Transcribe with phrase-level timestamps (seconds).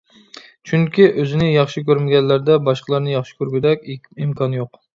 [0.71, 4.85] چۈنكى ئۆزىنى ياخشى كۆرمىگەنلەردە باشقىلارنى ياخشى كۆرگۈدەك ئىمكان يوق!